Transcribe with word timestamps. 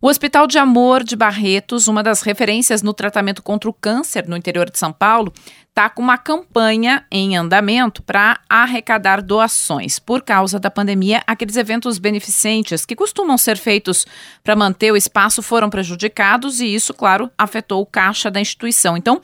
O 0.00 0.06
Hospital 0.06 0.46
de 0.46 0.56
Amor 0.58 1.02
de 1.02 1.16
Barretos, 1.16 1.88
uma 1.88 2.04
das 2.04 2.22
referências 2.22 2.82
no 2.82 2.94
tratamento 2.94 3.42
contra 3.42 3.68
o 3.68 3.72
câncer 3.72 4.28
no 4.28 4.36
interior 4.36 4.70
de 4.70 4.78
São 4.78 4.92
Paulo, 4.92 5.32
está 5.70 5.90
com 5.90 6.00
uma 6.00 6.16
campanha 6.16 7.04
em 7.10 7.36
andamento 7.36 8.00
para 8.04 8.38
arrecadar 8.48 9.20
doações. 9.20 9.98
Por 9.98 10.22
causa 10.22 10.60
da 10.60 10.70
pandemia, 10.70 11.20
aqueles 11.26 11.56
eventos 11.56 11.98
beneficentes 11.98 12.86
que 12.86 12.94
costumam 12.94 13.36
ser 13.36 13.56
feitos 13.56 14.06
para 14.44 14.54
manter 14.54 14.92
o 14.92 14.96
espaço 14.96 15.42
foram 15.42 15.68
prejudicados 15.68 16.60
e 16.60 16.72
isso, 16.72 16.94
claro, 16.94 17.28
afetou 17.36 17.82
o 17.82 17.86
caixa 17.86 18.30
da 18.30 18.40
instituição. 18.40 18.96
Então, 18.96 19.20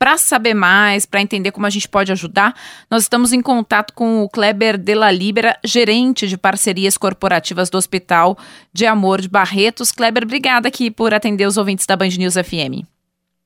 para 0.00 0.16
saber 0.16 0.54
mais, 0.54 1.04
para 1.04 1.20
entender 1.20 1.52
como 1.52 1.66
a 1.66 1.70
gente 1.70 1.86
pode 1.86 2.10
ajudar, 2.10 2.54
nós 2.90 3.02
estamos 3.02 3.34
em 3.34 3.42
contato 3.42 3.92
com 3.92 4.22
o 4.22 4.30
Kleber 4.30 4.78
de 4.78 4.94
la 4.94 5.12
Libera, 5.12 5.58
gerente 5.62 6.26
de 6.26 6.38
parcerias 6.38 6.96
corporativas 6.96 7.68
do 7.68 7.76
Hospital 7.76 8.34
de 8.72 8.86
Amor 8.86 9.20
de 9.20 9.28
Barretos. 9.28 9.92
Kleber, 9.92 10.22
obrigada 10.22 10.68
aqui 10.68 10.90
por 10.90 11.12
atender 11.12 11.44
os 11.44 11.58
ouvintes 11.58 11.84
da 11.84 11.98
Band 11.98 12.16
News 12.18 12.32
FM. 12.32 12.88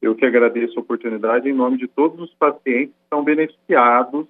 Eu 0.00 0.14
que 0.14 0.24
agradeço 0.24 0.78
a 0.78 0.82
oportunidade 0.82 1.48
em 1.48 1.52
nome 1.52 1.76
de 1.76 1.88
todos 1.88 2.20
os 2.20 2.32
pacientes 2.34 2.94
que 2.94 3.08
são 3.10 3.24
beneficiados 3.24 4.24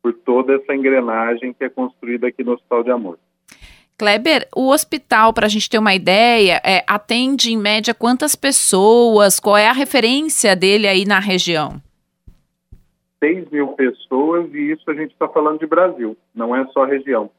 por 0.00 0.12
toda 0.12 0.54
essa 0.54 0.72
engrenagem 0.72 1.52
que 1.54 1.64
é 1.64 1.68
construída 1.68 2.28
aqui 2.28 2.44
no 2.44 2.52
Hospital 2.52 2.84
de 2.84 2.90
Amor. 2.92 3.18
Kleber, 4.02 4.48
o 4.52 4.70
hospital, 4.70 5.32
para 5.32 5.46
a 5.46 5.48
gente 5.48 5.70
ter 5.70 5.78
uma 5.78 5.94
ideia, 5.94 6.60
é, 6.64 6.82
atende 6.88 7.52
em 7.52 7.56
média 7.56 7.94
quantas 7.94 8.34
pessoas? 8.34 9.38
Qual 9.38 9.56
é 9.56 9.68
a 9.68 9.72
referência 9.72 10.56
dele 10.56 10.88
aí 10.88 11.04
na 11.04 11.20
região? 11.20 11.80
6 13.22 13.48
mil 13.50 13.68
pessoas 13.68 14.52
e 14.52 14.72
isso 14.72 14.90
a 14.90 14.94
gente 14.94 15.12
está 15.12 15.28
falando 15.28 15.60
de 15.60 15.68
Brasil, 15.68 16.16
não 16.34 16.56
é 16.56 16.66
só 16.72 16.84
região. 16.84 17.30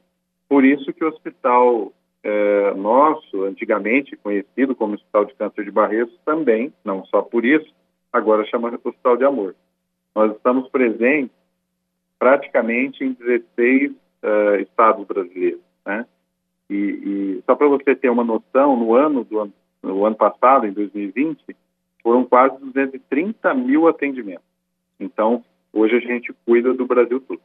Por 0.47 0.63
isso 0.63 0.93
que 0.93 1.03
o 1.03 1.09
hospital 1.09 1.91
é, 2.23 2.73
nosso, 2.75 3.43
antigamente 3.43 4.15
conhecido 4.15 4.73
como 4.73 4.93
Hospital 4.93 5.25
de 5.25 5.33
Câncer 5.33 5.65
de 5.65 5.71
Barretos, 5.71 6.17
também, 6.23 6.71
não 6.85 7.03
só 7.07 7.21
por 7.21 7.43
isso, 7.43 7.75
agora 8.13 8.45
chama 8.45 8.69
Hospital 8.69 9.17
de 9.17 9.25
Amor. 9.25 9.53
Nós 10.15 10.31
estamos 10.31 10.69
presentes 10.69 11.35
praticamente 12.17 13.03
em 13.03 13.11
16 13.11 13.91
uh, 13.91 13.95
é, 14.23 14.61
estados 14.61 15.05
brasileiros, 15.05 15.59
né? 15.85 16.05
E, 16.73 16.75
e 16.75 17.43
só 17.45 17.55
para 17.55 17.67
você 17.67 17.95
ter 17.95 18.09
uma 18.09 18.23
noção, 18.23 18.75
no 18.75 18.95
ano 18.95 19.23
do 19.23 19.39
ano, 19.39 19.53
no 19.83 20.05
ano 20.05 20.15
passado, 20.15 20.65
em 20.65 20.71
2020, 20.71 21.55
foram 22.01 22.25
quase 22.25 22.57
230 22.59 23.53
mil 23.53 23.87
atendimentos. 23.87 24.45
Então, 24.99 25.43
hoje 25.71 25.95
a 25.95 25.99
gente 25.99 26.33
cuida 26.45 26.73
do 26.73 26.87
Brasil 26.87 27.21
todo. 27.21 27.39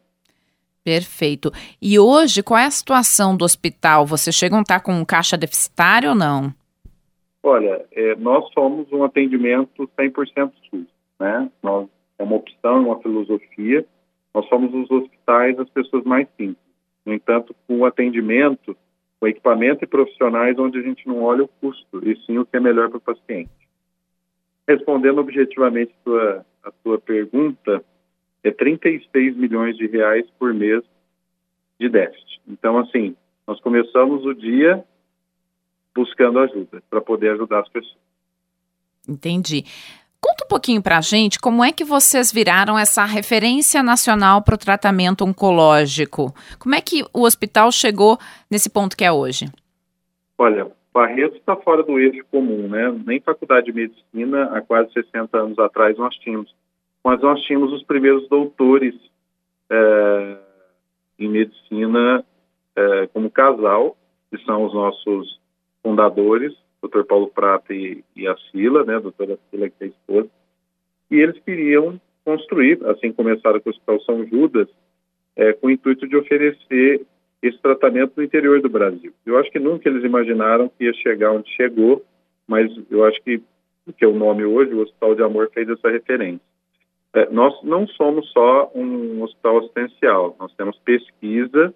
Perfeito. 0.83 1.53
E 1.83 1.99
hoje, 1.99 2.43
qual 2.43 2.59
é 2.59 2.65
a 2.65 2.71
situação 2.71 3.37
do 3.37 3.45
hospital? 3.45 4.07
Vocês 4.07 4.35
chegam 4.35 4.59
a 4.59 4.63
estar 4.63 4.81
com 4.81 4.93
um 4.93 5.05
caixa 5.05 5.37
deficitário 5.37 6.11
ou 6.11 6.15
não? 6.15 6.55
Olha, 7.43 7.85
é, 7.93 8.15
nós 8.17 8.51
somos 8.55 8.91
um 8.91 9.05
atendimento 9.05 9.89
100% 9.99 10.53
SUS, 10.71 10.87
né? 11.21 11.51
Nós, 11.63 11.87
é 12.19 12.23
uma 12.23 12.37
opção, 12.37 12.87
uma 12.87 12.99
filosofia. 13.01 13.85
Nós 14.35 14.49
somos 14.49 14.73
os 14.73 14.91
hospitais 14.91 15.57
das 15.57 15.69
pessoas 15.69 16.05
mais 16.05 16.27
simples. 16.39 16.57
No 17.05 17.13
entanto, 17.13 17.55
com 17.67 17.81
o 17.81 17.85
atendimento 17.85 18.75
com 19.21 19.27
equipamento 19.27 19.85
e 19.85 19.87
profissionais 19.87 20.59
onde 20.59 20.79
a 20.79 20.83
gente 20.83 21.07
não 21.07 21.23
olha 21.23 21.45
o 21.45 21.49
custo, 21.49 22.09
e 22.09 22.17
sim 22.25 22.39
o 22.39 22.47
que 22.47 22.57
é 22.57 22.61
melhor 22.61 22.89
para 22.89 22.99
o 22.99 23.01
paciente. 23.01 23.51
Respondendo 24.67 25.19
objetivamente 25.19 25.93
a 25.93 26.05
tua, 26.05 26.47
a 26.65 26.71
tua 26.71 26.99
pergunta, 26.99 27.85
é 28.43 28.51
36 28.51 29.37
milhões 29.37 29.77
de 29.77 29.87
reais 29.87 30.27
por 30.39 30.55
mês 30.55 30.85
de 31.81 31.89
déficit. 31.89 32.41
Então, 32.47 32.79
assim, 32.79 33.17
nós 33.47 33.61
começamos 33.61 34.25
o 34.25 34.35
dia 34.35 34.85
buscando 35.95 36.39
ajuda 36.39 36.83
para 36.89 37.01
poder 37.01 37.31
ajudar 37.33 37.61
as 37.61 37.69
pessoas. 37.69 37.99
Entendi. 39.09 39.65
Conta 40.21 40.45
um 40.45 40.49
pouquinho 40.49 40.83
para 40.83 40.99
a 40.99 41.01
gente 41.01 41.39
como 41.39 41.63
é 41.63 41.73
que 41.73 41.85
vocês 41.85 42.33
viraram 42.33 42.79
essa 42.79 43.05
referência 43.05 43.83
nacional 43.83 44.43
para 44.43 44.55
o 44.55 44.59
tratamento 44.59 45.25
oncológico. 45.25 46.35
Como 46.59 46.75
é 46.75 46.81
que 46.81 47.05
o 47.15 47.23
hospital 47.23 47.71
chegou 47.71 48.19
nesse 48.51 48.69
ponto 48.69 48.97
que 48.97 49.05
é 49.05 49.13
hoje? 49.13 49.47
Olha, 50.37 50.71
Barretos 50.93 51.39
está 51.39 51.55
fora 51.55 51.83
do 51.83 51.99
eixo 51.99 52.25
comum, 52.31 52.69
né? 52.69 52.91
Nem 53.07 53.21
faculdade 53.21 53.67
de 53.67 53.73
medicina 53.73 54.57
há 54.57 54.61
quase 54.61 54.93
60 54.93 55.39
anos 55.39 55.59
atrás 55.59 55.97
nós 55.97 56.15
tínhamos. 56.17 56.53
Mas 57.05 57.21
nós 57.21 57.41
tínhamos 57.43 57.73
os 57.73 57.85
primeiros 57.85 58.29
doutores 58.29 58.95
é, 59.71 60.37
em 61.19 61.29
medicina 61.29 62.25
é, 62.75 63.07
como 63.09 63.31
casal, 63.31 63.97
que 64.31 64.43
são 64.45 64.65
os 64.65 64.75
nossos 64.75 65.39
fundadores, 65.83 66.53
Dr. 66.83 67.05
Paulo 67.05 67.29
Prata 67.29 67.75
e, 67.75 68.05
e 68.15 68.27
a 68.27 68.37
Sila, 68.51 68.85
né, 68.85 68.97
a 68.97 69.01
doutora 69.01 69.39
Sila, 69.51 69.69
que 69.69 69.75
é 69.81 69.85
a 69.85 69.89
esposa, 69.89 70.29
e 71.11 71.17
eles 71.17 71.39
queriam 71.41 72.01
construir, 72.25 72.79
assim 72.87 73.13
começaram 73.13 73.61
com 73.61 73.71
o 73.71 73.73
Hospital 73.73 74.01
São 74.03 74.27
Judas, 74.27 74.69
é, 75.35 75.53
com 75.53 75.69
o 75.69 75.71
intuito 75.71 76.07
de 76.07 76.17
oferecer 76.17 77.07
esse 77.41 77.59
tratamento 77.59 78.15
no 78.17 78.23
interior 78.23 78.61
do 78.61 78.69
Brasil. 78.69 79.13
Eu 79.25 79.39
acho 79.39 79.51
que 79.51 79.59
nunca 79.59 79.89
eles 79.89 80.05
imaginaram 80.05 80.69
que 80.69 80.85
ia 80.85 80.93
chegar 80.95 81.33
onde 81.33 81.49
chegou, 81.55 82.05
mas 82.47 82.71
eu 82.91 83.05
acho 83.05 83.23
que, 83.23 83.41
que 83.97 84.05
é 84.05 84.09
o 84.09 84.15
nome 84.15 84.45
hoje, 84.45 84.75
o 84.75 84.81
Hospital 84.81 85.15
de 85.15 85.23
Amor 85.23 85.51
fez 85.53 85.69
essa 85.69 85.89
referência. 85.89 86.41
É, 87.15 87.31
nós 87.31 87.55
não 87.63 87.87
somos 87.87 88.31
só 88.33 88.71
um 88.75 89.23
hospital 89.23 89.59
assistencial, 89.59 90.37
nós 90.39 90.53
temos 90.55 90.79
pesquisa, 90.81 91.73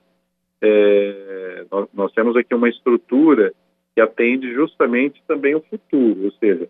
é, 0.61 1.65
nós, 1.71 1.89
nós, 1.93 2.13
temos 2.13 2.37
aqui 2.37 2.55
uma 2.55 2.69
estrutura 2.69 3.53
que 3.95 4.01
atende 4.01 4.53
justamente 4.53 5.23
também 5.27 5.55
o 5.55 5.61
futuro, 5.61 6.25
ou 6.25 6.33
seja, 6.33 6.69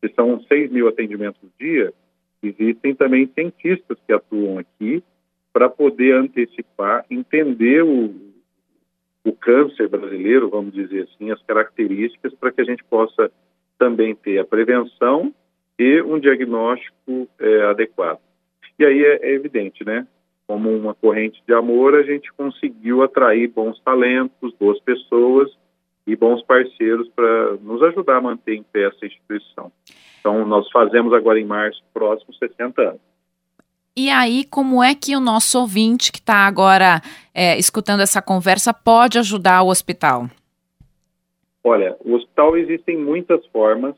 se 0.00 0.12
são 0.14 0.40
6 0.42 0.70
mil 0.70 0.88
atendimentos 0.88 1.40
por 1.40 1.50
dia, 1.58 1.92
existem 2.42 2.94
também 2.94 3.30
cientistas 3.34 3.98
que 4.06 4.12
atuam 4.12 4.58
aqui 4.58 5.02
para 5.52 5.68
poder 5.68 6.14
antecipar, 6.14 7.04
entender 7.10 7.82
o, 7.82 8.14
o 9.24 9.32
câncer 9.32 9.88
brasileiro, 9.88 10.50
vamos 10.50 10.74
dizer 10.74 11.04
assim, 11.04 11.30
as 11.30 11.42
características 11.42 12.34
para 12.34 12.50
que 12.50 12.60
a 12.60 12.64
gente 12.64 12.82
possa 12.84 13.30
também 13.78 14.14
ter 14.14 14.38
a 14.38 14.44
prevenção 14.44 15.32
e 15.78 16.02
um 16.02 16.18
diagnóstico 16.18 17.28
é, 17.38 17.62
adequado. 17.62 18.20
E 18.78 18.84
aí 18.84 19.04
é, 19.04 19.30
é 19.30 19.34
evidente, 19.34 19.84
né? 19.84 20.06
Como 20.46 20.70
uma 20.70 20.94
corrente 20.94 21.42
de 21.46 21.54
amor, 21.54 21.94
a 21.94 22.02
gente 22.02 22.32
conseguiu 22.32 23.02
atrair 23.02 23.48
bons 23.48 23.80
talentos, 23.80 24.54
boas 24.58 24.80
pessoas 24.80 25.50
e 26.06 26.14
bons 26.14 26.42
parceiros 26.42 27.08
para 27.08 27.56
nos 27.62 27.82
ajudar 27.82 28.18
a 28.18 28.20
manter 28.20 28.54
em 28.54 28.62
pé 28.62 28.88
essa 28.88 29.06
instituição. 29.06 29.72
Então, 30.20 30.46
nós 30.46 30.70
fazemos 30.70 31.12
agora 31.12 31.40
em 31.40 31.44
março 31.44 31.82
próximo 31.92 32.32
60 32.34 32.80
anos. 32.82 33.00
E 33.96 34.10
aí, 34.10 34.44
como 34.44 34.82
é 34.82 34.94
que 34.94 35.14
o 35.14 35.20
nosso 35.20 35.58
ouvinte 35.58 36.10
que 36.10 36.18
está 36.18 36.46
agora 36.46 37.00
é, 37.32 37.56
escutando 37.58 38.00
essa 38.00 38.20
conversa 38.20 38.74
pode 38.74 39.18
ajudar 39.18 39.62
o 39.62 39.68
hospital? 39.68 40.28
Olha, 41.62 41.96
o 42.04 42.14
hospital 42.14 42.56
existem 42.56 42.98
muitas 42.98 43.46
formas, 43.46 43.94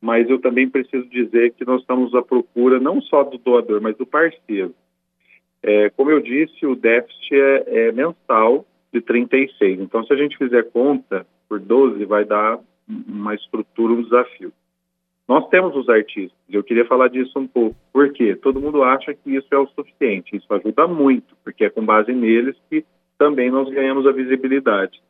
mas 0.00 0.28
eu 0.28 0.40
também 0.40 0.68
preciso 0.68 1.08
dizer 1.08 1.52
que 1.52 1.64
nós 1.64 1.80
estamos 1.80 2.14
à 2.14 2.22
procura 2.22 2.80
não 2.80 3.00
só 3.00 3.22
do 3.22 3.38
doador, 3.38 3.80
mas 3.80 3.96
do 3.96 4.04
parceiro. 4.04 4.74
É, 5.62 5.88
como 5.90 6.10
eu 6.10 6.20
disse, 6.20 6.66
o 6.66 6.74
déficit 6.74 7.34
é, 7.34 7.88
é 7.88 7.92
mensal 7.92 8.66
de 8.92 9.00
36. 9.00 9.80
Então, 9.80 10.04
se 10.04 10.12
a 10.12 10.16
gente 10.16 10.36
fizer 10.36 10.64
conta, 10.70 11.26
por 11.48 11.58
12 11.60 12.04
vai 12.04 12.24
dar 12.24 12.58
uma 12.88 13.34
estrutura, 13.34 13.92
um 13.92 14.02
desafio. 14.02 14.52
Nós 15.28 15.46
temos 15.48 15.76
os 15.76 15.88
artistas, 15.90 16.38
eu 16.48 16.64
queria 16.64 16.86
falar 16.86 17.08
disso 17.08 17.38
um 17.38 17.46
pouco. 17.46 17.76
Por 17.92 18.10
quê? 18.12 18.34
Todo 18.34 18.60
mundo 18.60 18.82
acha 18.82 19.12
que 19.12 19.36
isso 19.36 19.48
é 19.50 19.58
o 19.58 19.66
suficiente. 19.68 20.34
Isso 20.34 20.52
ajuda 20.54 20.86
muito, 20.86 21.36
porque 21.44 21.66
é 21.66 21.70
com 21.70 21.84
base 21.84 22.12
neles 22.12 22.56
que 22.70 22.82
também 23.18 23.50
nós 23.50 23.68
ganhamos 23.68 24.06
a 24.06 24.12
visibilidade. 24.12 25.02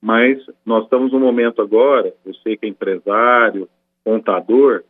Mas 0.00 0.38
nós 0.64 0.84
estamos 0.84 1.10
num 1.10 1.18
momento 1.18 1.60
agora, 1.60 2.14
você 2.24 2.56
que 2.56 2.66
é 2.66 2.68
empresário, 2.68 3.68
contador, 4.04 4.84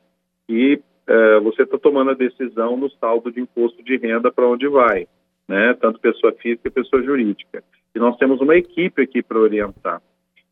e 0.47 0.79
é, 1.07 1.41
você 1.41 1.63
está 1.63 1.79
tomando 1.79 2.11
a 2.11 2.15
decisão 2.15 2.77
no 2.77 2.91
saldo 2.91 3.31
de 3.33 3.41
imposto 3.41 3.83
de 3.83 3.97
renda 3.97 4.31
para 4.31 4.47
onde 4.47 4.69
vai, 4.69 5.07
né? 5.49 5.75
tanto 5.81 6.01
pessoa 6.01 6.33
física 6.33 6.69
e 6.69 6.71
pessoa 6.71 7.03
jurídica. 7.03 7.63
E 7.95 7.99
nós 7.99 8.17
temos 8.17 8.41
uma 8.41 8.57
equipe 8.57 9.01
aqui 9.01 9.23
para 9.23 9.39
orientar. 9.39 10.03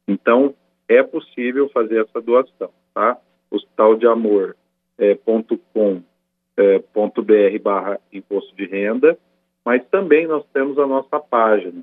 Então, 0.06 0.54
é 0.88 1.02
possível 1.02 1.68
fazer 1.70 2.02
essa 2.02 2.20
doação, 2.20 2.70
tá? 2.94 3.18
hospitaldeamor.com.br 3.50 6.12
é, 6.56 7.54
é, 7.54 7.58
barra 7.58 8.00
imposto 8.12 8.54
de 8.56 8.66
renda, 8.66 9.16
mas 9.64 9.84
também 9.88 10.26
nós 10.26 10.44
temos 10.52 10.78
a 10.78 10.86
nossa 10.86 11.20
página, 11.20 11.82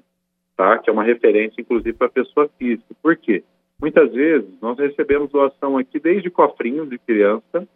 tá? 0.57 0.77
Que 0.77 0.89
é 0.89 0.93
uma 0.93 1.03
referência, 1.03 1.61
inclusive, 1.61 1.93
para 1.93 2.07
a 2.07 2.11
pessoa 2.11 2.49
física. 2.57 2.93
Por 3.01 3.15
quê? 3.15 3.43
Muitas 3.79 4.11
vezes 4.11 4.49
nós 4.61 4.77
recebemos 4.77 5.31
doação 5.31 5.77
aqui 5.77 5.99
desde 5.99 6.29
cofrinhos 6.29 6.89
de 6.89 6.97
criança 6.97 7.67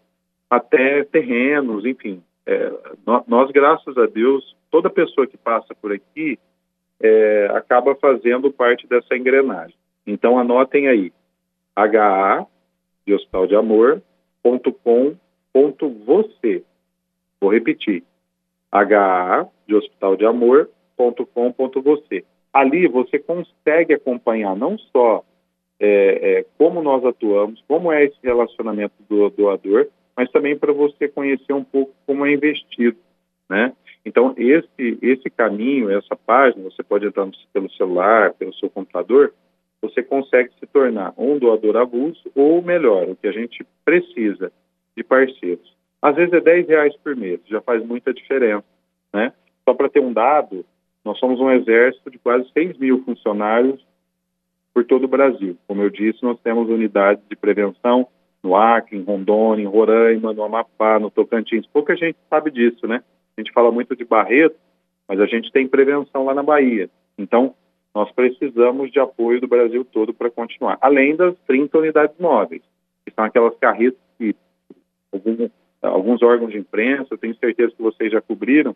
até 0.50 1.04
terrenos, 1.06 1.86
enfim. 1.86 2.22
É, 2.46 2.72
nós, 3.28 3.50
graças 3.52 3.98
a 3.98 4.06
Deus, 4.06 4.56
toda 4.70 4.90
pessoa 4.90 5.26
que 5.26 5.38
passa 5.38 5.74
por 5.82 5.94
aqui 5.94 6.38
é, 7.02 7.48
acaba 7.54 7.96
fazendo 7.96 8.52
parte 8.52 8.86
dessa 8.86 9.16
engrenagem. 9.16 9.76
Então 10.06 10.38
anotem 10.38 10.88
aí, 10.88 11.12
HA 11.76 12.46
de 13.06 13.14
Hospital 13.14 13.48
de 13.48 13.56
Amor, 13.56 14.02
.com.você. 14.84 16.64
Vou 17.40 17.52
repetir, 17.52 18.04
HA 18.72 19.48
de 19.68 19.76
Hospital 19.76 20.16
de 20.16 20.26
Amor.com.você. 20.26 22.24
Ali 22.52 22.88
você 22.88 23.20
consegue 23.20 23.94
acompanhar 23.94 24.56
não 24.56 24.78
só 24.78 25.24
é, 25.80 26.40
é, 26.40 26.46
como 26.58 26.82
nós 26.82 27.04
atuamos, 27.04 27.64
como 27.68 27.92
é 27.92 28.06
esse 28.06 28.18
relacionamento 28.24 28.94
do 29.10 29.30
doador, 29.30 29.88
mas 30.16 30.32
também 30.32 30.58
para 30.58 30.72
você 30.72 31.08
conhecer 31.08 31.54
um 31.54 31.64
pouco 31.64 31.94
como 32.06 32.26
é 32.26 32.32
investido, 32.34 32.98
né? 33.50 33.74
Então, 34.06 34.34
esse, 34.38 34.98
esse 35.02 35.30
caminho, 35.30 35.90
essa 35.90 36.16
página, 36.16 36.64
você 36.64 36.84
pode 36.84 37.06
entrar 37.06 37.28
pelo 37.54 37.72
celular, 37.72 38.34
pelo 38.34 38.54
seu 38.56 38.70
computador, 38.70 39.34
você 39.84 40.02
consegue 40.02 40.50
se 40.58 40.66
tornar 40.66 41.14
um 41.18 41.38
doador 41.38 41.76
avulso 41.76 42.32
ou, 42.34 42.62
melhor, 42.62 43.10
o 43.10 43.16
que 43.18 43.28
a 43.28 43.34
gente 43.34 43.66
precisa 43.84 44.50
de 44.96 45.04
parceiros. 45.04 45.76
Às 46.02 46.16
vezes 46.16 46.34
é 46.34 46.40
10 46.40 46.70
reais 46.70 46.96
por 47.04 47.16
mês, 47.18 47.42
já 47.46 47.60
faz 47.60 47.86
muita 47.86 48.14
diferença, 48.14 48.64
né? 49.14 49.34
Só 49.68 49.74
para 49.74 49.90
ter 49.90 50.00
um 50.00 50.14
dado, 50.14 50.66
nós 51.04 51.20
somos 51.20 51.40
um 51.42 51.52
exército 51.52 52.10
de 52.10 52.18
quase 52.18 52.50
6 52.54 52.78
mil 52.78 53.04
funcionários 53.04 53.86
por 54.74 54.86
todo 54.86 55.04
o 55.04 55.08
Brasil. 55.08 55.58
Como 55.68 55.82
eu 55.82 55.90
disse, 55.90 56.24
nós 56.24 56.40
temos 56.40 56.70
unidades 56.70 57.24
de 57.30 57.36
prevenção 57.36 58.08
no 58.42 58.56
Acre, 58.56 58.98
em 58.98 59.04
Rondônia, 59.04 59.64
em 59.64 59.68
Roraima, 59.68 60.34
no 60.34 60.44
Amapá, 60.44 60.98
no 60.98 61.12
Tocantins. 61.12 61.66
Pouca 61.68 61.96
gente 61.96 62.18
sabe 62.30 62.52
disso, 62.52 62.88
né? 62.88 63.04
A 63.38 63.42
gente 63.42 63.52
fala 63.52 63.72
muito 63.72 63.96
de 63.96 64.06
Barreto, 64.06 64.56
mas 65.08 65.20
a 65.20 65.26
gente 65.26 65.52
tem 65.52 65.68
prevenção 65.68 66.24
lá 66.24 66.34
na 66.34 66.44
Bahia. 66.44 66.90
Então, 67.18 67.54
nós 67.94 68.12
precisamos 68.12 68.92
de 68.92 69.00
apoio 69.00 69.40
do 69.40 69.48
Brasil 69.48 69.86
todo 69.86 70.14
para 70.14 70.32
continuar. 70.32 70.78
Além 70.82 71.16
das 71.16 71.36
30 71.46 71.78
unidades 71.78 72.18
móveis, 72.20 72.64
que 73.06 73.14
são 73.14 73.24
aquelas 73.24 73.56
carretas 73.58 74.00
que 74.18 74.36
algum, 75.12 75.50
alguns 75.82 76.24
órgãos 76.24 76.52
de 76.52 76.58
imprensa, 76.58 77.08
eu 77.12 77.18
tenho 77.18 77.36
certeza 77.36 77.74
que 77.76 77.82
vocês 77.82 78.12
já 78.12 78.22
cobriram, 78.22 78.76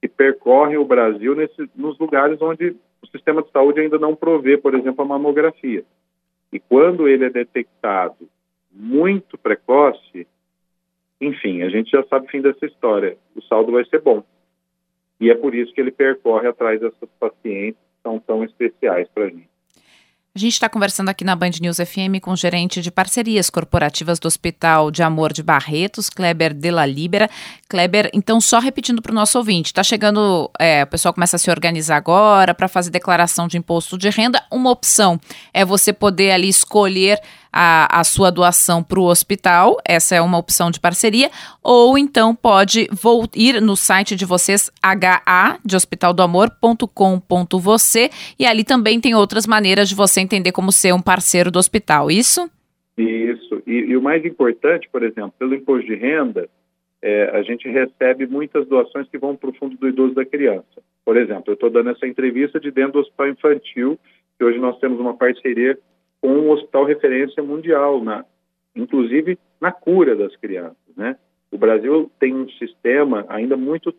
que 0.00 0.08
percorrem 0.08 0.76
o 0.76 0.84
Brasil 0.84 1.34
nesse, 1.34 1.70
nos 1.74 1.98
lugares 1.98 2.40
onde 2.42 2.76
o 3.02 3.06
sistema 3.06 3.42
de 3.42 3.50
saúde 3.50 3.80
ainda 3.80 3.98
não 3.98 4.14
provê, 4.14 4.58
por 4.58 4.74
exemplo, 4.74 5.02
a 5.02 5.08
mamografia. 5.08 5.84
E 6.52 6.58
quando 6.58 7.08
ele 7.08 7.24
é 7.24 7.30
detectado 7.30 8.28
muito 8.70 9.38
precoce, 9.38 10.26
enfim, 11.20 11.62
a 11.62 11.68
gente 11.68 11.90
já 11.90 12.02
sabe 12.04 12.26
o 12.26 12.30
fim 12.30 12.40
dessa 12.40 12.66
história. 12.66 13.16
O 13.34 13.42
saldo 13.42 13.72
vai 13.72 13.84
ser 13.84 14.00
bom. 14.00 14.22
E 15.20 15.30
é 15.30 15.34
por 15.34 15.54
isso 15.54 15.72
que 15.72 15.80
ele 15.80 15.90
percorre 15.90 16.48
atrás 16.48 16.80
dessas 16.80 17.08
pacientes 17.18 17.79
especiais 18.90 19.08
para 19.14 19.24
a 19.24 19.28
gente. 19.28 19.50
A 20.32 20.38
gente 20.38 20.52
está 20.52 20.68
conversando 20.68 21.08
aqui 21.08 21.24
na 21.24 21.34
Band 21.34 21.50
News 21.60 21.78
FM 21.78 22.22
com 22.22 22.30
o 22.30 22.36
gerente 22.36 22.80
de 22.80 22.88
parcerias 22.92 23.50
corporativas 23.50 24.20
do 24.20 24.28
Hospital 24.28 24.88
de 24.88 25.02
Amor 25.02 25.32
de 25.32 25.42
Barretos, 25.42 26.08
Kleber 26.08 26.54
de 26.54 26.70
la 26.70 26.86
Libera. 26.86 27.28
Kleber, 27.68 28.08
então, 28.14 28.40
só 28.40 28.60
repetindo 28.60 29.02
para 29.02 29.10
o 29.10 29.14
nosso 29.14 29.36
ouvinte, 29.38 29.70
está 29.70 29.82
chegando, 29.82 30.48
é, 30.56 30.84
o 30.84 30.86
pessoal 30.86 31.12
começa 31.12 31.34
a 31.34 31.38
se 31.38 31.50
organizar 31.50 31.96
agora 31.96 32.54
para 32.54 32.68
fazer 32.68 32.90
declaração 32.90 33.48
de 33.48 33.58
imposto 33.58 33.98
de 33.98 34.08
renda. 34.08 34.40
Uma 34.52 34.70
opção 34.70 35.20
é 35.52 35.64
você 35.64 35.92
poder 35.92 36.30
ali 36.30 36.48
escolher 36.48 37.20
a, 37.52 38.00
a 38.00 38.04
sua 38.04 38.30
doação 38.30 38.82
para 38.82 39.00
o 39.00 39.04
hospital, 39.04 39.76
essa 39.86 40.14
é 40.14 40.20
uma 40.20 40.36
opção 40.38 40.70
de 40.70 40.80
parceria, 40.80 41.30
ou 41.62 41.98
então 41.98 42.34
pode 42.34 42.88
ir 43.34 43.60
no 43.60 43.76
site 43.76 44.16
de 44.16 44.24
vocês, 44.24 44.72
ha 44.82 45.58
de 45.64 45.76
hospitaldoamor.com.você, 45.76 48.10
e 48.38 48.46
ali 48.46 48.64
também 48.64 48.98
tem 49.00 49.14
outras 49.14 49.46
maneiras 49.46 49.88
de 49.88 49.94
você 49.94 50.20
entender 50.20 50.52
como 50.52 50.72
ser 50.72 50.94
um 50.94 51.02
parceiro 51.02 51.50
do 51.50 51.58
hospital, 51.58 52.10
isso? 52.10 52.50
Isso, 52.96 53.62
e, 53.66 53.72
e 53.72 53.96
o 53.96 54.02
mais 54.02 54.24
importante, 54.24 54.88
por 54.90 55.02
exemplo, 55.02 55.34
pelo 55.38 55.54
imposto 55.54 55.86
de 55.86 55.94
renda, 55.94 56.48
é, 57.02 57.30
a 57.32 57.42
gente 57.42 57.68
recebe 57.68 58.26
muitas 58.26 58.66
doações 58.66 59.08
que 59.08 59.16
vão 59.16 59.34
para 59.34 59.50
o 59.50 59.54
fundo 59.54 59.76
do 59.76 59.88
idoso 59.88 60.14
da 60.14 60.24
criança. 60.24 60.82
Por 61.04 61.16
exemplo, 61.16 61.44
eu 61.48 61.54
estou 61.54 61.70
dando 61.70 61.90
essa 61.90 62.06
entrevista 62.06 62.60
de 62.60 62.70
dentro 62.70 62.92
do 62.92 62.98
hospital 63.00 63.28
infantil, 63.28 63.98
que 64.38 64.44
hoje 64.44 64.58
nós 64.58 64.78
temos 64.78 65.00
uma 65.00 65.14
parceria 65.14 65.78
um 66.22 66.50
hospital 66.50 66.84
referência 66.84 67.42
mundial, 67.42 68.02
na, 68.02 68.24
inclusive 68.74 69.38
na 69.60 69.72
cura 69.72 70.14
das 70.14 70.34
crianças. 70.36 70.76
Né? 70.96 71.16
O 71.50 71.58
Brasil 71.58 72.10
tem 72.18 72.34
um 72.34 72.48
sistema 72.50 73.24
ainda 73.28 73.56
muito 73.56 73.94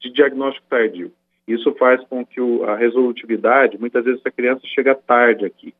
de 0.00 0.10
diagnóstico 0.10 0.66
tardio. 0.68 1.12
Isso 1.46 1.72
faz 1.74 2.02
com 2.04 2.24
que 2.24 2.40
o, 2.40 2.64
a 2.64 2.76
resolutividade, 2.76 3.78
muitas 3.78 4.04
vezes, 4.04 4.20
essa 4.20 4.30
criança 4.30 4.62
chega 4.66 4.94
tarde 4.94 5.44
aqui. 5.44 5.74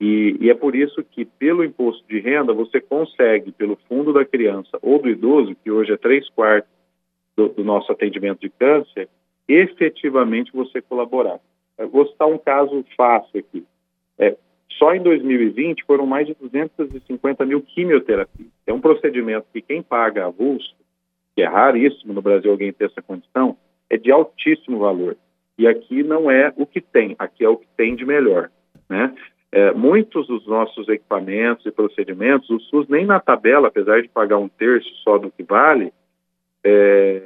E, 0.00 0.36
e, 0.40 0.50
é 0.50 0.54
por 0.54 0.76
isso 0.76 1.02
que, 1.02 1.24
pelo 1.24 1.64
imposto 1.64 2.06
de 2.08 2.20
renda, 2.20 2.52
você 2.52 2.80
consegue, 2.80 3.50
pelo 3.50 3.76
fundo 3.88 4.12
da 4.12 4.24
criança 4.24 4.78
ou 4.80 5.00
do 5.00 5.08
idoso, 5.08 5.56
que 5.62 5.70
hoje 5.70 5.92
é 5.92 5.96
três 5.96 6.28
quartos 6.30 6.70
do, 7.36 7.48
do 7.48 7.64
nosso 7.64 7.90
atendimento 7.90 8.40
de 8.40 8.48
câncer, 8.48 9.08
efetivamente 9.48 10.52
você 10.52 10.80
colaborar. 10.80 11.40
Eu 11.76 11.88
vou 11.88 12.06
citar 12.06 12.28
um 12.28 12.38
caso 12.38 12.84
fácil 12.96 13.40
aqui. 13.40 13.64
É, 14.18 14.36
só 14.72 14.94
em 14.94 15.02
2020 15.02 15.84
foram 15.84 16.06
mais 16.06 16.26
de 16.26 16.34
250 16.34 17.44
mil 17.44 17.60
quimioterapias. 17.62 18.48
É 18.66 18.72
um 18.72 18.80
procedimento 18.80 19.46
que 19.52 19.62
quem 19.62 19.82
paga 19.82 20.26
avulso, 20.26 20.74
que 21.34 21.42
é 21.42 21.46
raríssimo 21.46 22.12
no 22.12 22.22
Brasil 22.22 22.50
alguém 22.50 22.72
ter 22.72 22.86
essa 22.86 23.02
condição, 23.02 23.56
é 23.90 23.96
de 23.96 24.10
altíssimo 24.10 24.78
valor. 24.78 25.16
E 25.58 25.66
aqui 25.66 26.02
não 26.02 26.30
é 26.30 26.52
o 26.56 26.66
que 26.66 26.80
tem, 26.80 27.16
aqui 27.18 27.44
é 27.44 27.48
o 27.48 27.56
que 27.56 27.66
tem 27.76 27.96
de 27.96 28.04
melhor. 28.04 28.50
Né? 28.88 29.14
É, 29.50 29.72
muitos 29.72 30.26
dos 30.28 30.46
nossos 30.46 30.88
equipamentos 30.88 31.64
e 31.64 31.70
procedimentos, 31.70 32.48
o 32.50 32.60
SUS 32.60 32.86
nem 32.88 33.06
na 33.06 33.18
tabela, 33.18 33.68
apesar 33.68 34.02
de 34.02 34.08
pagar 34.08 34.38
um 34.38 34.48
terço 34.48 34.88
só 35.02 35.16
do 35.18 35.30
que 35.30 35.42
vale, 35.42 35.92
é, 36.62 37.20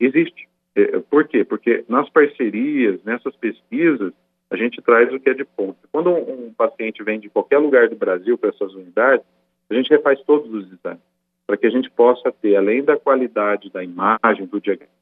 existe. 0.00 0.48
É, 0.74 1.00
por 1.10 1.28
quê? 1.28 1.44
Porque 1.44 1.84
nas 1.88 2.08
parcerias, 2.08 3.02
nessas 3.04 3.36
pesquisas, 3.36 4.12
a 4.50 4.56
gente 4.56 4.82
traz 4.82 5.12
o 5.12 5.20
que 5.20 5.30
é 5.30 5.34
de 5.34 5.44
ponta. 5.44 5.78
Quando 5.92 6.10
um, 6.10 6.46
um 6.46 6.52
paciente 6.52 7.02
vem 7.02 7.20
de 7.20 7.30
qualquer 7.30 7.58
lugar 7.58 7.88
do 7.88 7.96
Brasil 7.96 8.36
para 8.36 8.50
essas 8.50 8.74
unidades, 8.74 9.24
a 9.70 9.74
gente 9.74 9.90
refaz 9.90 10.20
todos 10.22 10.52
os 10.52 10.66
exames, 10.72 11.00
para 11.46 11.56
que 11.56 11.66
a 11.66 11.70
gente 11.70 11.88
possa 11.90 12.32
ter, 12.32 12.56
além 12.56 12.82
da 12.82 12.96
qualidade 12.96 13.70
da 13.70 13.82
imagem, 13.82 14.46
do 14.46 14.60
diagnóstico, 14.60 15.00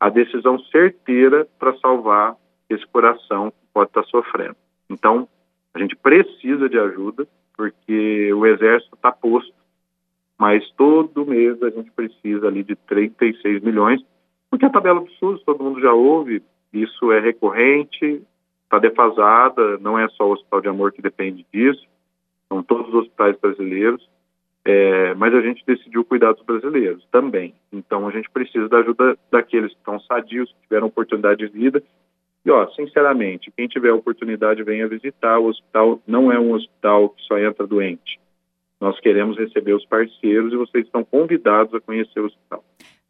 a 0.00 0.08
decisão 0.08 0.58
certeira 0.64 1.46
para 1.58 1.78
salvar 1.78 2.36
esse 2.68 2.84
coração 2.88 3.52
que 3.52 3.66
pode 3.72 3.90
estar 3.90 4.02
sofrendo. 4.04 4.56
Então, 4.90 5.28
a 5.72 5.78
gente 5.78 5.94
precisa 5.94 6.68
de 6.68 6.78
ajuda, 6.78 7.26
porque 7.56 8.32
o 8.32 8.44
exército 8.44 8.96
está 8.96 9.12
posto, 9.12 9.54
mas 10.36 10.68
todo 10.72 11.24
mês 11.24 11.62
a 11.62 11.70
gente 11.70 11.90
precisa 11.92 12.48
ali 12.48 12.64
de 12.64 12.74
36 12.74 13.62
milhões, 13.62 14.04
porque 14.50 14.66
a 14.66 14.70
tabela 14.70 15.00
do 15.00 15.10
SUS, 15.12 15.42
todo 15.44 15.62
mundo 15.62 15.80
já 15.80 15.92
ouve, 15.92 16.42
isso 16.72 17.12
é 17.12 17.20
recorrente, 17.20 18.22
está 18.72 18.78
defasada, 18.78 19.76
não 19.78 19.98
é 19.98 20.08
só 20.08 20.26
o 20.26 20.32
Hospital 20.32 20.62
de 20.62 20.68
Amor 20.68 20.92
que 20.92 21.02
depende 21.02 21.44
disso, 21.52 21.86
são 22.48 22.62
todos 22.62 22.88
os 22.88 22.94
hospitais 22.94 23.38
brasileiros, 23.38 24.08
é, 24.64 25.12
mas 25.14 25.34
a 25.34 25.42
gente 25.42 25.62
decidiu 25.66 26.04
cuidar 26.04 26.32
dos 26.32 26.44
brasileiros 26.44 27.06
também. 27.10 27.54
Então 27.70 28.08
a 28.08 28.10
gente 28.10 28.30
precisa 28.30 28.68
da 28.68 28.78
ajuda 28.78 29.18
daqueles 29.30 29.72
que 29.72 29.78
estão 29.78 30.00
sadios, 30.00 30.50
que 30.52 30.62
tiveram 30.62 30.86
oportunidade 30.86 31.46
de 31.46 31.52
vida. 31.52 31.82
E, 32.44 32.50
ó, 32.50 32.66
sinceramente, 32.70 33.52
quem 33.56 33.68
tiver 33.68 33.92
oportunidade, 33.92 34.62
venha 34.62 34.88
visitar. 34.88 35.38
O 35.38 35.46
hospital 35.46 36.00
não 36.06 36.32
é 36.32 36.38
um 36.38 36.52
hospital 36.52 37.10
que 37.10 37.22
só 37.22 37.38
entra 37.38 37.66
doente. 37.66 38.18
Nós 38.80 38.98
queremos 39.00 39.38
receber 39.38 39.74
os 39.74 39.84
parceiros 39.86 40.52
e 40.52 40.56
vocês 40.56 40.86
estão 40.86 41.04
convidados 41.04 41.74
a 41.74 41.80
conhecer 41.80 42.20
o 42.20 42.26
hospital. 42.26 42.64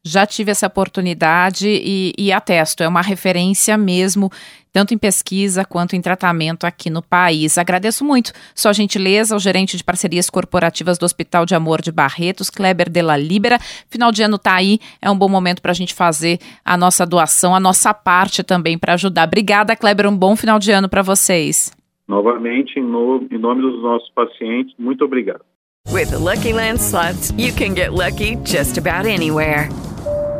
Já 0.04 0.26
tive 0.26 0.50
essa 0.50 0.66
oportunidade 0.66 1.68
e, 1.68 2.12
e, 2.18 2.32
atesto, 2.32 2.82
é 2.82 2.88
uma 2.88 3.00
referência 3.00 3.78
mesmo, 3.78 4.32
tanto 4.72 4.92
em 4.92 4.98
pesquisa 4.98 5.64
quanto 5.64 5.94
em 5.94 6.00
tratamento 6.00 6.64
aqui 6.64 6.90
no 6.90 7.00
país. 7.00 7.56
Agradeço 7.56 8.04
muito 8.04 8.32
sua 8.52 8.72
gentileza 8.72 9.32
ao 9.32 9.38
gerente 9.38 9.76
de 9.76 9.84
parcerias 9.84 10.28
corporativas 10.28 10.98
do 10.98 11.04
Hospital 11.04 11.46
de 11.46 11.54
Amor 11.54 11.80
de 11.80 11.92
Barretos, 11.92 12.50
Kleber 12.50 12.90
de 12.90 13.00
la 13.00 13.16
Libera. 13.16 13.60
Final 13.88 14.10
de 14.10 14.24
ano 14.24 14.34
está 14.34 14.56
aí, 14.56 14.80
é 15.00 15.08
um 15.08 15.16
bom 15.16 15.28
momento 15.28 15.62
para 15.62 15.70
a 15.70 15.74
gente 15.74 15.94
fazer 15.94 16.40
a 16.64 16.76
nossa 16.76 17.06
doação, 17.06 17.54
a 17.54 17.60
nossa 17.60 17.94
parte 17.94 18.42
também 18.42 18.76
para 18.76 18.94
ajudar. 18.94 19.28
Obrigada, 19.28 19.76
Kleber, 19.76 20.08
um 20.08 20.16
bom 20.16 20.34
final 20.34 20.58
de 20.58 20.72
ano 20.72 20.88
para 20.88 21.02
vocês. 21.02 21.70
Novamente, 22.08 22.76
em, 22.76 22.82
no, 22.82 23.24
em 23.30 23.38
nome 23.38 23.62
dos 23.62 23.80
nossos 23.80 24.10
pacientes, 24.10 24.74
muito 24.76 25.04
obrigado. 25.04 25.44
With 25.92 26.10
the 26.10 26.18
Lucky 26.18 26.52
Land 26.52 26.80
slots, 26.80 27.30
you 27.36 27.52
can 27.52 27.74
get 27.74 27.92
lucky 27.92 28.34
just 28.44 28.78
about 28.78 29.06
anywhere. 29.06 29.68